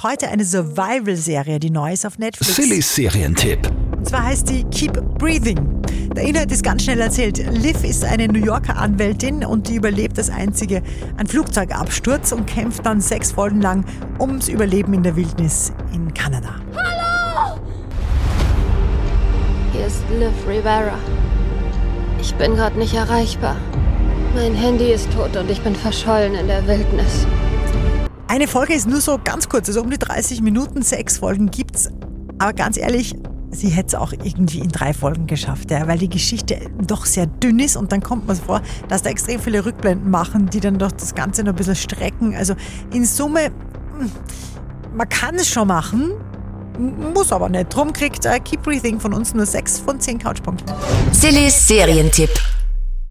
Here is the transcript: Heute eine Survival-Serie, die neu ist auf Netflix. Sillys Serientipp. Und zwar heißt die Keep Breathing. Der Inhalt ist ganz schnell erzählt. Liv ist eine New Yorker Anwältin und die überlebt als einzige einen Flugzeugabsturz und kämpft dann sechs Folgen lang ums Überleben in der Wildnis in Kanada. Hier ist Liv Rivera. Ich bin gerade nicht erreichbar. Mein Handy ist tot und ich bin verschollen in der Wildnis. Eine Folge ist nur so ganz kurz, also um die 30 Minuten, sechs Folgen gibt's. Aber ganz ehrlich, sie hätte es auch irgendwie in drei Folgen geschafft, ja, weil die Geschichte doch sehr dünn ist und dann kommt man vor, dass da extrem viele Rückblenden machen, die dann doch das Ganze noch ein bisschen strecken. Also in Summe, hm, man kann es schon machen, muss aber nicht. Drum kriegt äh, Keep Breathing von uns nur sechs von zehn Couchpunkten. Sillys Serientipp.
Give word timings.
Heute 0.00 0.28
eine 0.28 0.44
Survival-Serie, 0.44 1.58
die 1.58 1.70
neu 1.70 1.92
ist 1.92 2.06
auf 2.06 2.18
Netflix. 2.18 2.54
Sillys 2.54 2.94
Serientipp. 2.94 3.58
Und 3.96 4.08
zwar 4.08 4.26
heißt 4.26 4.48
die 4.48 4.62
Keep 4.62 4.92
Breathing. 5.18 5.82
Der 6.14 6.22
Inhalt 6.22 6.52
ist 6.52 6.62
ganz 6.62 6.84
schnell 6.84 7.00
erzählt. 7.00 7.38
Liv 7.50 7.82
ist 7.82 8.04
eine 8.04 8.28
New 8.28 8.38
Yorker 8.38 8.76
Anwältin 8.76 9.44
und 9.44 9.66
die 9.66 9.74
überlebt 9.74 10.16
als 10.16 10.30
einzige 10.30 10.84
einen 11.16 11.26
Flugzeugabsturz 11.26 12.30
und 12.30 12.46
kämpft 12.46 12.86
dann 12.86 13.00
sechs 13.00 13.32
Folgen 13.32 13.60
lang 13.60 13.84
ums 14.20 14.48
Überleben 14.48 14.94
in 14.94 15.02
der 15.02 15.16
Wildnis 15.16 15.72
in 15.92 16.14
Kanada. 16.14 16.54
Hier 19.72 19.84
ist 19.84 20.04
Liv 20.16 20.30
Rivera. 20.46 20.96
Ich 22.20 22.32
bin 22.36 22.54
gerade 22.54 22.78
nicht 22.78 22.94
erreichbar. 22.94 23.56
Mein 24.36 24.54
Handy 24.54 24.92
ist 24.92 25.10
tot 25.12 25.36
und 25.36 25.50
ich 25.50 25.60
bin 25.62 25.74
verschollen 25.74 26.36
in 26.36 26.46
der 26.46 26.64
Wildnis. 26.68 27.26
Eine 28.30 28.46
Folge 28.46 28.74
ist 28.74 28.86
nur 28.86 29.00
so 29.00 29.18
ganz 29.22 29.48
kurz, 29.48 29.68
also 29.68 29.80
um 29.80 29.90
die 29.90 29.96
30 29.96 30.42
Minuten, 30.42 30.82
sechs 30.82 31.16
Folgen 31.16 31.50
gibt's. 31.50 31.88
Aber 32.38 32.52
ganz 32.52 32.76
ehrlich, 32.76 33.14
sie 33.50 33.68
hätte 33.68 33.88
es 33.88 33.94
auch 33.94 34.12
irgendwie 34.12 34.58
in 34.58 34.68
drei 34.68 34.92
Folgen 34.92 35.26
geschafft, 35.26 35.70
ja, 35.70 35.88
weil 35.88 35.96
die 35.96 36.10
Geschichte 36.10 36.60
doch 36.86 37.06
sehr 37.06 37.24
dünn 37.24 37.58
ist 37.58 37.74
und 37.76 37.90
dann 37.90 38.02
kommt 38.02 38.26
man 38.26 38.36
vor, 38.36 38.60
dass 38.88 39.02
da 39.02 39.08
extrem 39.08 39.40
viele 39.40 39.64
Rückblenden 39.64 40.10
machen, 40.10 40.50
die 40.50 40.60
dann 40.60 40.78
doch 40.78 40.92
das 40.92 41.14
Ganze 41.14 41.42
noch 41.42 41.54
ein 41.54 41.56
bisschen 41.56 41.74
strecken. 41.74 42.36
Also 42.36 42.54
in 42.92 43.06
Summe, 43.06 43.46
hm, 43.46 44.12
man 44.94 45.08
kann 45.08 45.36
es 45.36 45.48
schon 45.48 45.68
machen, 45.68 46.10
muss 47.14 47.32
aber 47.32 47.48
nicht. 47.48 47.74
Drum 47.74 47.94
kriegt 47.94 48.26
äh, 48.26 48.38
Keep 48.40 48.62
Breathing 48.62 49.00
von 49.00 49.14
uns 49.14 49.32
nur 49.32 49.46
sechs 49.46 49.78
von 49.78 50.00
zehn 50.00 50.18
Couchpunkten. 50.18 50.70
Sillys 51.12 51.66
Serientipp. 51.66 52.30